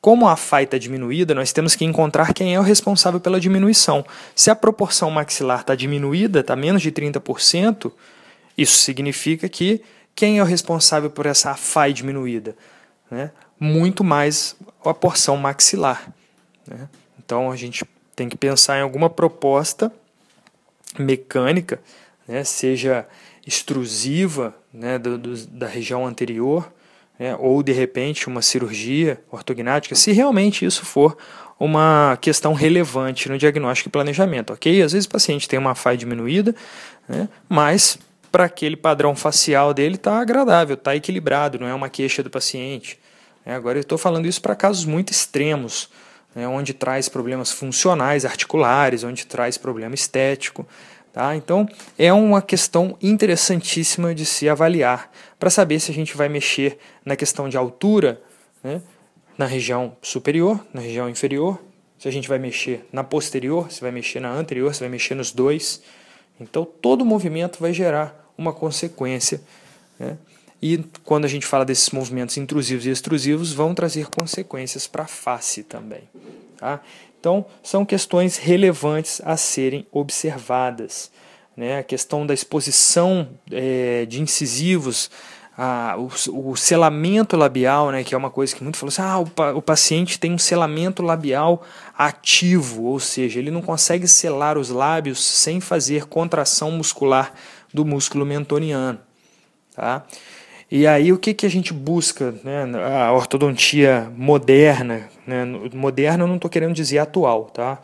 Como 0.00 0.26
a 0.26 0.34
FAI 0.34 0.64
está 0.64 0.78
diminuída, 0.78 1.34
nós 1.34 1.52
temos 1.52 1.76
que 1.76 1.84
encontrar 1.84 2.32
quem 2.32 2.54
é 2.54 2.58
o 2.58 2.62
responsável 2.62 3.20
pela 3.20 3.38
diminuição. 3.38 4.04
Se 4.34 4.50
a 4.50 4.56
proporção 4.56 5.10
maxilar 5.10 5.60
está 5.60 5.74
diminuída, 5.74 6.40
está 6.40 6.56
menos 6.56 6.82
de 6.82 6.90
30%, 6.90 7.92
isso 8.56 8.78
significa 8.78 9.48
que 9.48 9.82
quem 10.14 10.38
é 10.38 10.42
o 10.42 10.46
responsável 10.46 11.10
por 11.10 11.26
essa 11.26 11.54
FAI 11.54 11.92
diminuída? 11.92 12.56
Né? 13.10 13.30
Muito 13.60 14.02
mais 14.02 14.56
a 14.84 14.94
porção 14.94 15.36
maxilar. 15.36 16.12
Né? 16.66 16.88
Então 17.18 17.52
a 17.52 17.56
gente 17.56 17.84
tem 18.14 18.28
que 18.28 18.36
pensar 18.36 18.78
em 18.78 18.82
alguma 18.82 19.08
proposta 19.08 19.92
mecânica, 20.98 21.80
né? 22.26 22.44
seja 22.44 23.06
extrusiva 23.46 24.54
né? 24.72 24.98
do, 24.98 25.18
do, 25.18 25.46
da 25.46 25.66
região 25.66 26.06
anterior, 26.06 26.70
né, 27.18 27.36
ou 27.38 27.62
de 27.62 27.70
repente 27.72 28.26
uma 28.26 28.42
cirurgia 28.42 29.22
ortognática, 29.30 29.94
se 29.94 30.10
realmente 30.10 30.64
isso 30.64 30.84
for 30.84 31.16
uma 31.58 32.18
questão 32.20 32.52
relevante 32.52 33.28
no 33.28 33.38
diagnóstico 33.38 33.88
e 33.88 33.92
planejamento, 33.92 34.52
ok? 34.52 34.82
Às 34.82 34.92
vezes 34.92 35.06
o 35.06 35.10
paciente 35.10 35.48
tem 35.48 35.56
uma 35.56 35.74
FAI 35.74 35.96
diminuída, 35.96 36.52
né, 37.08 37.28
mas 37.48 37.96
para 38.32 38.44
aquele 38.44 38.76
padrão 38.76 39.14
facial 39.14 39.72
dele 39.72 39.94
está 39.94 40.18
agradável, 40.20 40.74
está 40.74 40.96
equilibrado, 40.96 41.60
não 41.60 41.68
é 41.68 41.74
uma 41.74 41.88
queixa 41.88 42.22
do 42.22 42.30
paciente. 42.30 42.98
É, 43.46 43.54
agora 43.54 43.78
eu 43.78 43.82
estou 43.82 43.98
falando 43.98 44.26
isso 44.26 44.40
para 44.40 44.56
casos 44.56 44.84
muito 44.84 45.12
extremos, 45.12 45.90
né, 46.34 46.46
onde 46.48 46.72
traz 46.72 47.08
problemas 47.08 47.52
funcionais, 47.52 48.24
articulares, 48.24 49.04
onde 49.04 49.26
traz 49.26 49.58
problema 49.58 49.94
estético. 49.94 50.66
Tá? 51.12 51.36
Então, 51.36 51.68
é 51.98 52.12
uma 52.12 52.40
questão 52.40 52.96
interessantíssima 53.02 54.14
de 54.14 54.24
se 54.24 54.48
avaliar 54.48 55.10
para 55.38 55.50
saber 55.50 55.78
se 55.78 55.90
a 55.90 55.94
gente 55.94 56.16
vai 56.16 56.28
mexer 56.28 56.78
na 57.04 57.16
questão 57.16 57.48
de 57.48 57.56
altura, 57.56 58.20
né? 58.64 58.80
na 59.36 59.44
região 59.44 59.96
superior, 60.00 60.64
na 60.72 60.80
região 60.80 61.08
inferior, 61.08 61.58
se 61.98 62.08
a 62.08 62.10
gente 62.10 62.28
vai 62.28 62.38
mexer 62.38 62.86
na 62.90 63.04
posterior, 63.04 63.70
se 63.70 63.80
vai 63.80 63.90
mexer 63.90 64.20
na 64.20 64.32
anterior, 64.32 64.74
se 64.74 64.80
vai 64.80 64.88
mexer 64.88 65.14
nos 65.14 65.32
dois. 65.32 65.82
Então, 66.40 66.64
todo 66.64 67.04
movimento 67.04 67.60
vai 67.60 67.72
gerar 67.72 68.32
uma 68.36 68.52
consequência. 68.52 69.40
Né? 69.98 70.16
E 70.62 70.78
quando 71.04 71.24
a 71.24 71.28
gente 71.28 71.44
fala 71.44 71.64
desses 71.64 71.90
movimentos 71.90 72.36
intrusivos 72.36 72.86
e 72.86 72.90
extrusivos, 72.90 73.52
vão 73.52 73.74
trazer 73.74 74.06
consequências 74.08 74.86
para 74.86 75.02
a 75.02 75.08
face 75.08 75.64
também. 75.64 76.08
Tá? 76.56 76.80
Então, 77.18 77.44
são 77.64 77.84
questões 77.84 78.36
relevantes 78.36 79.20
a 79.24 79.36
serem 79.36 79.84
observadas. 79.90 81.10
Né? 81.56 81.78
A 81.78 81.82
questão 81.82 82.24
da 82.24 82.32
exposição 82.32 83.28
é, 83.50 84.06
de 84.06 84.22
incisivos, 84.22 85.10
a, 85.58 85.96
o, 85.98 86.50
o, 86.50 86.56
selamento 86.56 87.36
labial, 87.36 87.90
né, 87.90 88.04
que 88.04 88.14
é 88.14 88.18
uma 88.18 88.30
coisa 88.30 88.54
que 88.54 88.62
muito 88.62 88.78
falou 88.78 88.88
assim, 88.88 89.02
ah, 89.02 89.18
o, 89.18 89.58
o 89.58 89.62
paciente 89.62 90.18
tem 90.18 90.32
um 90.32 90.38
selamento 90.38 91.02
labial 91.02 91.62
ativo, 91.98 92.84
ou 92.84 92.98
seja, 93.00 93.38
ele 93.38 93.50
não 93.50 93.60
consegue 93.60 94.08
selar 94.08 94.56
os 94.56 94.70
lábios 94.70 95.22
sem 95.22 95.60
fazer 95.60 96.06
contração 96.06 96.70
muscular 96.70 97.34
do 97.74 97.84
músculo 97.84 98.24
mentoniano. 98.24 98.98
Tá? 99.74 100.04
E 100.74 100.86
aí 100.86 101.12
o 101.12 101.18
que, 101.18 101.34
que 101.34 101.44
a 101.44 101.50
gente 101.50 101.70
busca? 101.70 102.34
Né? 102.42 102.64
A 102.82 103.12
ortodontia 103.12 104.10
moderna, 104.16 105.06
né? 105.26 105.44
moderna 105.74 106.24
eu 106.24 106.26
não 106.26 106.36
estou 106.36 106.50
querendo 106.50 106.72
dizer 106.72 106.96
atual, 106.96 107.44
tá? 107.52 107.78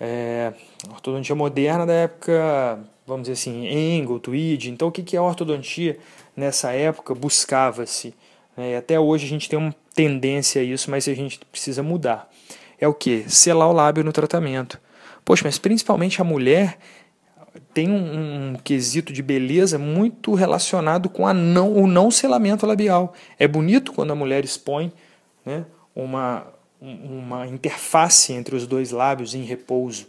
É, 0.00 0.52
ortodontia 0.88 1.34
moderna 1.34 1.84
da 1.84 1.92
época, 1.92 2.78
vamos 3.04 3.22
dizer 3.22 3.32
assim, 3.32 3.66
Engel, 3.66 4.20
Tweed. 4.20 4.70
Então 4.70 4.86
o 4.86 4.92
que, 4.92 5.02
que 5.02 5.16
a 5.16 5.22
ortodontia 5.22 5.98
nessa 6.36 6.70
época 6.70 7.12
buscava-se? 7.12 8.14
Né? 8.56 8.76
Até 8.76 9.00
hoje 9.00 9.26
a 9.26 9.28
gente 9.28 9.48
tem 9.48 9.58
uma 9.58 9.74
tendência 9.92 10.62
a 10.62 10.64
isso, 10.64 10.92
mas 10.92 11.08
a 11.08 11.14
gente 11.14 11.40
precisa 11.50 11.82
mudar. 11.82 12.30
É 12.80 12.86
o 12.86 12.94
que? 12.94 13.24
Selar 13.28 13.68
o 13.68 13.72
lábio 13.72 14.04
no 14.04 14.12
tratamento. 14.12 14.78
Poxa, 15.24 15.42
mas 15.44 15.58
principalmente 15.58 16.20
a 16.20 16.24
mulher 16.24 16.78
tem 17.74 17.90
um, 17.90 18.52
um, 18.52 18.54
quesito 18.56 19.12
de 19.12 19.22
beleza 19.22 19.78
muito 19.78 20.34
relacionado 20.34 21.08
com 21.08 21.26
a 21.26 21.34
não, 21.34 21.72
o 21.72 21.86
não 21.86 22.10
selamento 22.10 22.66
labial. 22.66 23.14
É 23.38 23.46
bonito 23.46 23.92
quando 23.92 24.12
a 24.12 24.14
mulher 24.14 24.44
expõe 24.44 24.92
né, 25.44 25.64
uma, 25.94 26.46
uma 26.80 27.46
interface 27.46 28.32
entre 28.32 28.54
os 28.54 28.66
dois 28.66 28.90
lábios 28.90 29.34
em 29.34 29.42
repouso. 29.42 30.06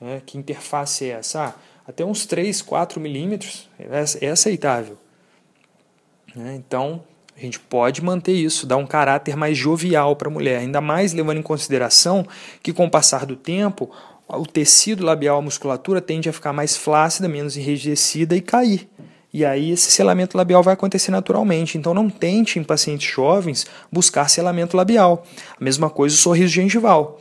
Né? 0.00 0.22
Que 0.24 0.38
interface 0.38 1.04
é 1.04 1.14
essa? 1.14 1.44
Ah, 1.46 1.54
até 1.86 2.04
uns 2.04 2.26
3, 2.26 2.62
4 2.62 3.00
milímetros 3.00 3.68
é, 3.78 4.26
é 4.26 4.30
aceitável. 4.30 4.96
Né? 6.34 6.54
Então, 6.54 7.02
a 7.36 7.40
gente 7.40 7.58
pode 7.58 8.02
manter 8.02 8.32
isso, 8.32 8.66
dar 8.66 8.76
um 8.76 8.86
caráter 8.86 9.36
mais 9.36 9.58
jovial 9.58 10.14
para 10.14 10.28
a 10.28 10.30
mulher, 10.30 10.58
ainda 10.58 10.80
mais 10.80 11.12
levando 11.12 11.38
em 11.38 11.42
consideração 11.42 12.26
que, 12.62 12.72
com 12.72 12.86
o 12.86 12.90
passar 12.90 13.26
do 13.26 13.34
tempo, 13.34 13.90
o 14.28 14.46
tecido 14.46 15.04
labial, 15.04 15.38
a 15.38 15.42
musculatura 15.42 16.00
tende 16.00 16.28
a 16.28 16.32
ficar 16.32 16.52
mais 16.52 16.76
flácida, 16.76 17.28
menos 17.28 17.56
enrijecida 17.56 18.34
e 18.36 18.40
cair. 18.40 18.88
E 19.32 19.44
aí 19.44 19.72
esse 19.72 19.90
selamento 19.90 20.36
labial 20.36 20.62
vai 20.62 20.74
acontecer 20.74 21.10
naturalmente. 21.10 21.76
Então 21.76 21.92
não 21.92 22.08
tente 22.08 22.58
em 22.58 22.62
pacientes 22.62 23.10
jovens 23.10 23.66
buscar 23.90 24.30
selamento 24.30 24.76
labial. 24.76 25.26
A 25.60 25.62
mesma 25.62 25.90
coisa 25.90 26.14
o 26.14 26.18
sorriso 26.18 26.52
gengival. 26.52 27.20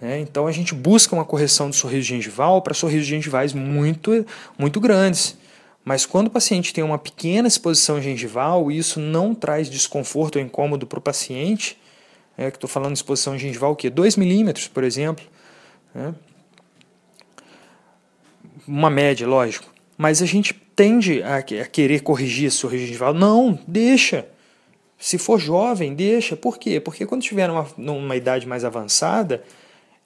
Né? 0.00 0.20
Então 0.20 0.46
a 0.46 0.52
gente 0.52 0.74
busca 0.74 1.14
uma 1.14 1.24
correção 1.24 1.68
do 1.68 1.76
sorriso 1.76 2.08
gengival 2.08 2.62
para 2.62 2.72
sorrisos 2.72 3.06
gengivais 3.06 3.52
muito, 3.52 4.24
muito 4.58 4.80
grandes. 4.80 5.36
Mas 5.84 6.06
quando 6.06 6.28
o 6.28 6.30
paciente 6.30 6.72
tem 6.72 6.82
uma 6.82 6.98
pequena 6.98 7.46
exposição 7.48 8.00
gengival, 8.00 8.70
isso 8.70 8.98
não 8.98 9.34
traz 9.34 9.68
desconforto 9.68 10.36
ou 10.36 10.42
incômodo 10.42 10.86
para 10.86 10.98
o 10.98 11.02
paciente, 11.02 11.78
é, 12.36 12.50
que 12.50 12.56
estou 12.56 12.68
falando 12.68 12.92
de 12.92 12.98
exposição 12.98 13.38
gengival, 13.38 13.72
o 13.72 13.76
quê? 13.76 13.90
2 13.90 14.16
milímetros, 14.16 14.68
por 14.68 14.84
exemplo. 14.84 15.24
Né? 15.94 16.14
Uma 18.70 18.88
média, 18.88 19.26
lógico, 19.26 19.68
Mas 19.98 20.22
a 20.22 20.26
gente 20.26 20.54
tende 20.54 21.22
a, 21.22 21.38
a 21.38 21.42
querer 21.42 22.00
corrigir 22.00 22.46
esse 22.46 22.56
sorriso 22.56 22.86
gengival. 22.86 23.12
Não, 23.12 23.58
deixa. 23.66 24.26
Se 24.96 25.18
for 25.18 25.38
jovem, 25.38 25.94
deixa. 25.94 26.36
Por 26.36 26.56
quê? 26.58 26.78
Porque 26.80 27.04
quando 27.04 27.22
tiver 27.22 27.48
numa, 27.48 27.66
numa 27.76 28.16
idade 28.16 28.46
mais 28.46 28.64
avançada, 28.64 29.42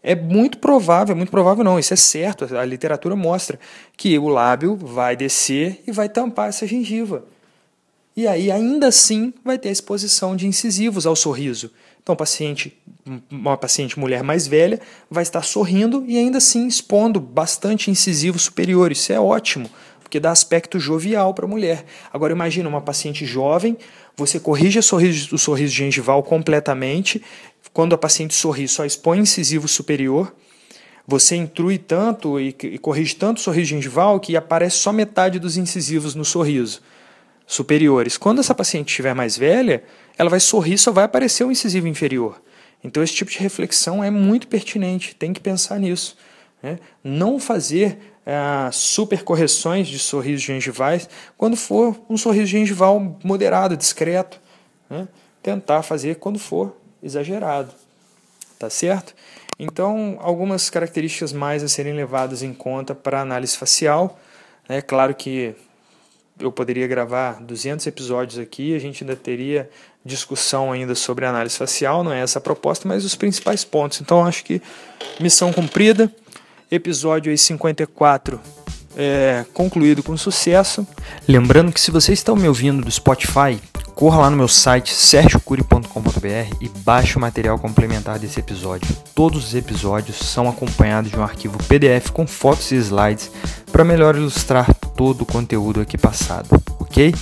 é 0.03 0.15
muito 0.15 0.59
provável, 0.59 1.15
muito 1.15 1.31
provável 1.31 1.63
não, 1.63 1.79
isso 1.79 1.95
é 1.95 1.97
certo, 1.97 2.57
a 2.57 2.65
literatura 2.65 3.17
mostra 3.17 3.59
que 3.97 4.19
o 4.19 4.29
lábio 4.29 4.77
vai 4.77 5.17
descer 5.17 5.83
e 5.87 5.93
vai 5.93 6.09
tampar 6.09 6.49
essa 6.49 6.67
gengiva. 6.67 7.25
E 8.17 8.29
aí, 8.29 8.49
ainda 8.51 8.87
assim, 8.87 9.35
vai 9.45 9.59
ter 9.59 9.71
a 9.71 9.73
exposição 9.73 10.37
de 10.37 10.47
incisivos 10.47 11.05
ao 11.05 11.17
sorriso. 11.17 11.73
Então, 12.01 12.15
paciente, 12.15 12.77
uma 13.29 13.57
paciente 13.57 13.99
mulher 13.99 14.23
mais 14.23 14.47
velha 14.47 14.81
vai 15.11 15.25
estar 15.25 15.43
sorrindo 15.43 16.05
e 16.07 16.17
ainda 16.17 16.39
assim 16.39 16.69
expondo 16.69 17.19
bastante 17.19 17.91
incisivos 17.91 18.43
superiores. 18.43 18.99
Isso 18.99 19.13
é 19.13 19.19
ótimo, 19.19 19.69
porque 20.01 20.21
dá 20.21 20.31
aspecto 20.31 20.79
jovial 20.79 21.35
para 21.35 21.45
a 21.45 21.49
mulher. 21.49 21.85
Agora, 22.13 22.33
imagina 22.33 22.69
uma 22.69 22.81
paciente 22.81 23.27
jovem, 23.27 23.77
você 24.17 24.39
corrige 24.39 24.79
o 24.79 24.83
sorriso, 24.83 25.35
o 25.35 25.39
sorriso 25.39 25.75
gengival 25.75 26.23
completamente 26.23 27.21
quando 27.73 27.95
a 27.95 27.99
paciente 27.99 28.35
sorri, 28.35 28.69
só 28.69 28.85
expõe 28.85 29.19
incisivo 29.19 29.67
superior, 29.67 30.33
você 31.05 31.35
intrui 31.35 31.77
tanto 31.77 32.39
e 32.39 32.79
corrige 32.79 33.17
tanto 33.17 33.39
o 33.39 33.41
sorriso 33.41 33.71
gengival 33.71 34.21
que 34.21 34.37
aparece 34.37 34.77
só 34.77 34.93
metade 34.93 35.41
dos 35.41 35.57
incisivos 35.57 36.15
no 36.15 36.25
sorriso 36.25 36.81
superiores. 37.47 38.17
Quando 38.17 38.41
essa 38.41 38.55
paciente 38.55 38.89
estiver 38.89 39.15
mais 39.15 39.37
velha, 39.37 39.83
ela 40.17 40.31
vai 40.31 40.41
sorrir, 40.41 40.79
só 40.79 40.93
vai 40.93 41.05
aparecer 41.05 41.45
o 41.45 41.51
incisivo 41.51 41.89
inferior. 41.89 42.41
Então, 42.83 43.03
esse 43.03 43.15
tipo 43.15 43.31
de 43.31 43.39
reflexão 43.39 44.05
é 44.05 44.11
muito 44.11 44.47
pertinente, 44.47 45.15
tem 45.15 45.33
que 45.33 45.41
pensar 45.41 45.79
nisso. 45.79 46.17
Né? 46.63 46.79
Não 47.03 47.39
fazer 47.39 47.99
é, 48.27 48.71
super 48.71 49.23
correções 49.23 49.89
de 49.89 49.99
sorrisos 49.99 50.43
gengivais 50.43 51.09
quando 51.37 51.57
for 51.57 51.99
um 52.09 52.17
sorriso 52.17 52.47
gengival 52.47 53.19
moderado, 53.23 53.77
discreto. 53.77 54.41
Né? 54.89 55.09
Tentar 55.43 55.83
fazer 55.83 56.17
quando 56.17 56.39
for 56.39 56.77
exagerado, 57.03 57.71
tá 58.59 58.71
certo? 58.71 59.15
Então, 59.59 60.17
algumas 60.21 60.69
características 60.69 61.33
mais 61.33 61.63
a 61.63 61.69
serem 61.69 61.93
levadas 61.93 62.43
em 62.43 62.53
conta 62.53 62.95
para 62.95 63.21
análise 63.21 63.57
facial. 63.57 64.19
É 64.69 64.81
claro 64.81 65.15
que 65.15 65.55
eu 66.39 66.51
poderia 66.51 66.87
gravar 66.87 67.41
200 67.41 67.87
episódios 67.87 68.39
aqui, 68.39 68.75
a 68.75 68.79
gente 68.79 69.05
ainda 69.05 69.17
teria 69.17 69.69
discussão 70.05 70.73
ainda 70.73 70.95
sobre 70.95 71.25
análise 71.25 71.57
facial, 71.57 72.05
não 72.05 72.13
é 72.13 72.21
essa 72.21 72.39
a 72.39 72.43
proposta, 72.43 72.87
mas 72.87 73.05
os 73.05 73.15
principais 73.15 73.65
pontos. 73.65 74.01
Então, 74.01 74.25
acho 74.25 74.45
que 74.45 74.61
missão 75.21 75.53
cumprida, 75.53 76.13
episódio 76.71 77.31
aí 77.31 77.39
54 77.39 78.41
é, 78.97 79.45
concluído 79.53 80.03
com 80.03 80.17
sucesso. 80.17 80.87
Lembrando 81.27 81.73
que 81.73 81.81
se 81.81 81.91
você 81.91 82.13
está 82.13 82.35
me 82.35 82.49
ouvindo 82.49 82.85
do 82.85 82.91
Spotify, 82.91 83.59
corra 83.95 84.21
lá 84.21 84.31
no 84.31 84.37
meu 84.37 84.49
site 84.49 84.93
sergiocuri.com.br 84.93 86.57
e 86.61 86.69
baixe 86.81 87.17
o 87.17 87.21
material 87.21 87.59
complementar 87.59 88.19
desse 88.19 88.41
episódio. 88.41 88.89
Todos 89.15 89.49
os 89.49 89.55
episódios 89.55 90.17
são 90.17 90.49
acompanhados 90.49 91.11
de 91.11 91.19
um 91.19 91.23
arquivo 91.23 91.59
PDF 91.65 92.11
com 92.11 92.27
fotos 92.27 92.71
e 92.73 92.77
slides 92.77 93.31
para 93.71 93.85
melhor 93.85 94.17
ilustrar 94.17 94.67
todo 94.97 95.23
o 95.23 95.27
conteúdo 95.27 95.81
aqui 95.81 95.99
passado, 95.99 96.49
ok? 96.79 97.15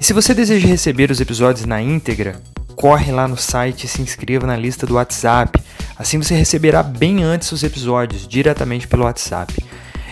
E 0.00 0.04
se 0.04 0.12
você 0.12 0.34
deseja 0.34 0.66
receber 0.66 1.10
os 1.10 1.20
episódios 1.20 1.64
na 1.66 1.80
íntegra, 1.80 2.40
corre 2.74 3.12
lá 3.12 3.26
no 3.26 3.36
site 3.36 3.84
e 3.84 3.88
se 3.88 4.02
inscreva 4.02 4.46
na 4.46 4.56
lista 4.56 4.86
do 4.86 4.94
WhatsApp. 4.94 5.60
Assim 5.96 6.18
você 6.18 6.34
receberá 6.34 6.82
bem 6.82 7.22
antes 7.22 7.50
os 7.52 7.62
episódios 7.62 8.26
diretamente 8.26 8.86
pelo 8.88 9.04
WhatsApp. 9.04 9.54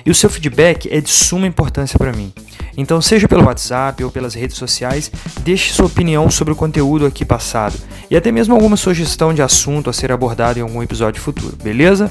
E 0.05 0.11
o 0.11 0.15
seu 0.15 0.29
feedback 0.29 0.89
é 0.91 1.01
de 1.01 1.11
suma 1.11 1.47
importância 1.47 1.99
para 1.99 2.13
mim. 2.13 2.33
Então, 2.77 3.01
seja 3.01 3.29
pelo 3.29 3.45
WhatsApp 3.45 4.03
ou 4.03 4.11
pelas 4.11 4.35
redes 4.35 4.57
sociais, 4.57 5.11
deixe 5.43 5.73
sua 5.73 5.87
opinião 5.87 6.31
sobre 6.31 6.53
o 6.53 6.57
conteúdo 6.57 7.07
aqui 7.07 7.25
passado 7.25 7.77
e 8.11 8.17
até 8.17 8.33
mesmo 8.33 8.55
alguma 8.55 8.77
sugestão 8.77 9.33
de 9.33 9.43
assunto 9.43 9.91
a 9.91 9.93
ser 9.93 10.11
abordado 10.11 10.59
em 10.59 10.63
algum 10.63 10.83
episódio 10.83 11.21
futuro, 11.21 11.57
beleza? 11.63 12.11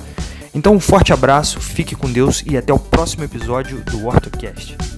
Então, 0.54 0.76
um 0.76 0.80
forte 0.80 1.14
abraço, 1.14 1.60
fique 1.60 1.96
com 1.96 2.12
Deus 2.12 2.44
e 2.46 2.58
até 2.58 2.74
o 2.74 2.80
próximo 2.80 3.24
episódio 3.24 3.82
do 3.82 4.08
OrtoCast. 4.08 4.91